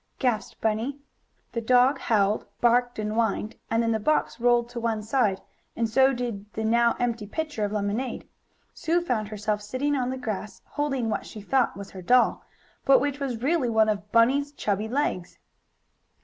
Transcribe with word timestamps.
gasped 0.17 0.59
Bunny. 0.61 0.97
The 1.51 1.61
dog 1.61 1.99
howled, 1.99 2.47
barked 2.59 2.97
and 2.97 3.13
whined, 3.13 3.55
and 3.69 3.83
then 3.83 3.91
the 3.91 3.99
box 3.99 4.39
rolled 4.39 4.67
to 4.69 4.79
one 4.79 5.03
side, 5.03 5.39
and 5.75 5.87
so 5.87 6.11
did 6.11 6.51
the 6.53 6.65
now 6.65 6.95
empty 6.99 7.27
pitcher 7.27 7.65
of 7.65 7.71
lemonade. 7.71 8.27
Sue 8.73 9.01
found 9.01 9.27
herself 9.27 9.61
sitting 9.61 9.95
on 9.95 10.09
the 10.09 10.17
grass, 10.17 10.59
holding 10.65 11.11
what 11.11 11.27
she 11.27 11.39
thought 11.39 11.77
was 11.77 11.91
her 11.91 12.01
doll, 12.01 12.43
but 12.83 12.97
which 12.99 13.19
was 13.19 13.43
really 13.43 13.69
one 13.69 13.89
of 13.89 14.11
Bunny's 14.11 14.51
chubby 14.51 14.87
legs. 14.87 15.37